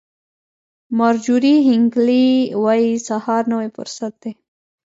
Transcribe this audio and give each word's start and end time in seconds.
مارجوري 0.97 1.55
هینکلي 1.67 2.25
وایي 2.63 2.91
سهار 3.07 3.43
نوی 3.53 3.67
فرصت 3.75 4.11
دی. 4.21 4.31